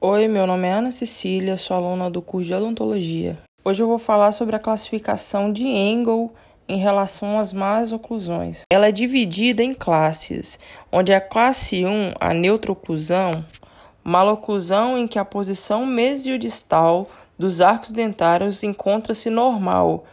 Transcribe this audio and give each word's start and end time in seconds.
Oi, 0.00 0.28
meu 0.28 0.46
nome 0.46 0.68
é 0.68 0.70
Ana 0.70 0.92
Cecília, 0.92 1.56
sou 1.56 1.76
aluna 1.76 2.08
do 2.08 2.22
curso 2.22 2.46
de 2.46 2.54
odontologia. 2.54 3.36
Hoje 3.64 3.82
eu 3.82 3.88
vou 3.88 3.98
falar 3.98 4.30
sobre 4.30 4.54
a 4.54 4.58
classificação 4.60 5.52
de 5.52 5.66
Engel 5.66 6.32
em 6.68 6.76
relação 6.76 7.36
às 7.36 7.52
más 7.52 7.92
oclusões. 7.92 8.62
Ela 8.70 8.86
é 8.86 8.92
dividida 8.92 9.60
em 9.60 9.74
classes, 9.74 10.56
onde 10.92 11.12
a 11.12 11.20
classe 11.20 11.84
1, 11.84 12.12
a 12.20 12.32
neutrooclusão, 12.32 13.44
maloclusão 14.04 14.96
em 14.96 15.08
que 15.08 15.18
a 15.18 15.24
posição 15.24 15.84
mesiodistal 15.84 17.04
dos 17.38 17.60
arcos 17.60 17.92
dentários 17.92 18.62
encontra-se 18.62 19.30
normal 19.30 20.04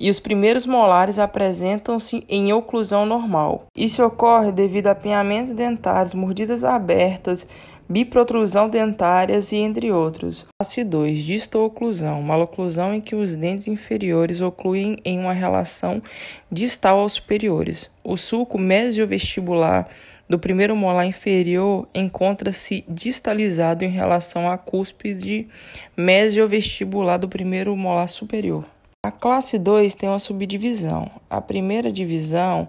e 0.00 0.10
os 0.10 0.18
primeiros 0.18 0.66
molares 0.66 1.18
apresentam-se 1.18 2.24
em 2.28 2.52
oclusão 2.52 3.06
normal. 3.06 3.66
Isso 3.76 4.04
ocorre 4.04 4.50
devido 4.50 4.88
a 4.88 4.90
apinhamentos 4.90 5.52
dentários, 5.52 6.12
mordidas 6.12 6.64
abertas, 6.64 7.46
biprotrusão 7.88 8.68
dentárias 8.68 9.52
e 9.52 9.56
entre 9.56 9.92
outros. 9.92 10.46
Classe 10.58 10.82
2, 10.82 11.22
distoclusão, 11.22 12.22
maloclusão 12.22 12.94
em 12.94 13.00
que 13.00 13.14
os 13.14 13.36
dentes 13.36 13.68
inferiores 13.68 14.40
ocluem 14.40 14.96
em 15.04 15.20
uma 15.20 15.32
relação 15.32 16.02
distal 16.50 17.00
aos 17.00 17.14
superiores. 17.14 17.90
O 18.02 18.16
sulco 18.16 18.58
mesiovestibular 18.58 19.88
do 20.32 20.38
primeiro 20.38 20.74
molar 20.74 21.04
inferior 21.04 21.86
encontra-se 21.94 22.86
distalizado 22.88 23.84
em 23.84 23.90
relação 23.90 24.50
à 24.50 24.56
cúspide 24.56 25.46
mesiovestibular 25.94 27.18
do 27.18 27.28
primeiro 27.28 27.76
molar 27.76 28.08
superior. 28.08 28.64
A 29.04 29.10
classe 29.10 29.58
2 29.58 29.94
tem 29.94 30.08
uma 30.08 30.18
subdivisão. 30.18 31.10
A 31.28 31.38
primeira 31.38 31.92
divisão, 31.92 32.66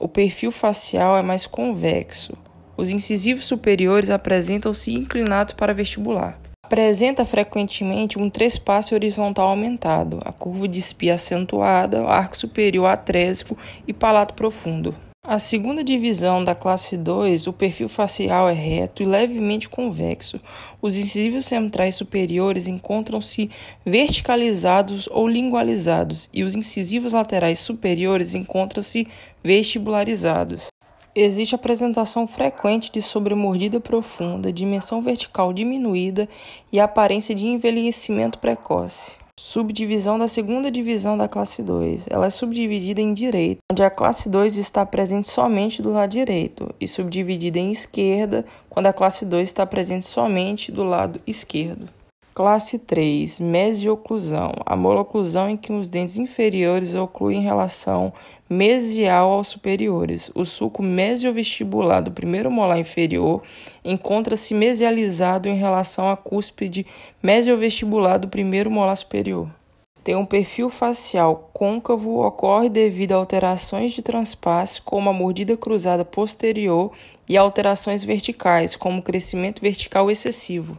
o 0.00 0.08
perfil 0.08 0.50
facial 0.50 1.18
é 1.18 1.22
mais 1.22 1.46
convexo. 1.46 2.32
Os 2.78 2.88
incisivos 2.88 3.44
superiores 3.44 4.08
apresentam-se 4.08 4.94
inclinados 4.94 5.52
para 5.52 5.74
vestibular. 5.74 6.40
Apresenta 6.64 7.26
frequentemente 7.26 8.18
um 8.18 8.30
trespasse 8.30 8.94
horizontal 8.94 9.48
aumentado, 9.48 10.18
a 10.24 10.32
curva 10.32 10.66
de 10.66 10.78
espia 10.78 11.16
acentuada, 11.16 12.08
arco 12.08 12.38
superior 12.38 12.86
atrésico 12.86 13.58
e 13.86 13.92
palato 13.92 14.32
profundo. 14.32 14.94
A 15.32 15.38
segunda 15.38 15.82
divisão 15.82 16.44
da 16.44 16.54
classe 16.54 16.94
2, 16.94 17.46
o 17.46 17.54
perfil 17.54 17.88
facial 17.88 18.50
é 18.50 18.52
reto 18.52 19.02
e 19.02 19.06
levemente 19.06 19.66
convexo. 19.66 20.38
Os 20.82 20.94
incisivos 20.94 21.46
centrais 21.46 21.94
superiores 21.94 22.68
encontram-se 22.68 23.50
verticalizados 23.82 25.08
ou 25.10 25.26
lingualizados 25.26 26.28
e 26.34 26.44
os 26.44 26.54
incisivos 26.54 27.14
laterais 27.14 27.60
superiores 27.60 28.34
encontram-se 28.34 29.08
vestibularizados. 29.42 30.66
Existe 31.14 31.54
apresentação 31.54 32.26
frequente 32.26 32.92
de 32.92 33.00
sobremordida 33.00 33.80
profunda, 33.80 34.52
dimensão 34.52 35.00
vertical 35.00 35.50
diminuída 35.54 36.28
e 36.70 36.78
aparência 36.78 37.34
de 37.34 37.46
envelhecimento 37.46 38.38
precoce. 38.38 39.21
Subdivisão 39.44 40.20
da 40.20 40.28
segunda 40.28 40.70
divisão 40.70 41.18
da 41.18 41.26
classe 41.26 41.64
2. 41.64 42.06
Ela 42.08 42.26
é 42.26 42.30
subdividida 42.30 43.00
em 43.00 43.12
direito, 43.12 43.58
onde 43.68 43.82
a 43.82 43.90
classe 43.90 44.28
2 44.28 44.56
está 44.56 44.86
presente 44.86 45.26
somente 45.26 45.82
do 45.82 45.92
lado 45.92 46.10
direito, 46.10 46.72
e 46.80 46.86
subdividida 46.86 47.58
em 47.58 47.72
esquerda, 47.72 48.46
quando 48.70 48.86
a 48.86 48.92
classe 48.92 49.26
2 49.26 49.48
está 49.48 49.66
presente 49.66 50.06
somente 50.06 50.70
do 50.70 50.84
lado 50.84 51.20
esquerdo. 51.26 51.88
Classe 52.34 52.78
3, 52.78 53.40
mesioclusão, 53.40 54.54
a 54.64 54.74
moloclusão 54.74 55.50
em 55.50 55.56
que 55.56 55.70
os 55.70 55.90
dentes 55.90 56.16
inferiores 56.16 56.94
ocluem 56.94 57.40
em 57.40 57.42
relação 57.42 58.10
mesial 58.48 59.32
aos 59.32 59.48
superiores. 59.48 60.30
O 60.34 60.42
sulco 60.46 60.82
mesiovestibular 60.82 62.00
do 62.00 62.10
primeiro 62.10 62.50
molar 62.50 62.78
inferior 62.78 63.42
encontra-se 63.84 64.54
mesializado 64.54 65.46
em 65.46 65.56
relação 65.56 66.08
à 66.08 66.16
cúspide 66.16 66.86
mesiovestibular 67.22 68.18
do 68.18 68.28
primeiro 68.28 68.70
molar 68.70 68.96
superior. 68.96 69.46
Tem 70.02 70.16
um 70.16 70.24
perfil 70.24 70.70
facial 70.70 71.50
côncavo, 71.52 72.26
ocorre 72.26 72.70
devido 72.70 73.12
a 73.12 73.16
alterações 73.16 73.92
de 73.92 74.00
transpasse, 74.00 74.80
como 74.80 75.10
a 75.10 75.12
mordida 75.12 75.54
cruzada 75.54 76.02
posterior, 76.02 76.92
e 77.28 77.36
alterações 77.36 78.02
verticais, 78.02 78.74
como 78.74 79.02
crescimento 79.02 79.60
vertical 79.60 80.10
excessivo. 80.10 80.78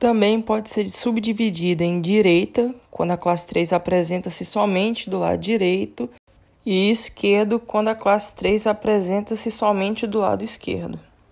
Também 0.00 0.40
pode 0.40 0.70
ser 0.70 0.88
subdividida 0.88 1.84
em 1.84 2.00
direita, 2.00 2.74
quando 2.90 3.10
a 3.10 3.18
classe 3.18 3.46
3 3.46 3.74
apresenta-se 3.74 4.46
somente 4.46 5.10
do 5.10 5.18
lado 5.18 5.38
direito, 5.38 6.08
e 6.64 6.90
esquerdo, 6.90 7.60
quando 7.60 7.88
a 7.88 7.94
classe 7.94 8.34
3 8.34 8.66
apresenta-se 8.66 9.50
somente 9.50 10.06
do 10.06 10.20
lado 10.20 10.42
esquerdo. 10.42 10.98